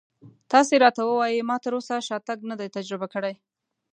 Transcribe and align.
تاسې 0.51 0.73
راته 0.83 1.01
ووایئ 1.05 1.41
ما 1.49 1.55
تراوسه 1.63 1.95
شاتګ 2.07 2.39
نه 2.49 2.55
دی 2.59 2.67
تجربه 2.77 3.07
کړی. 3.13 3.33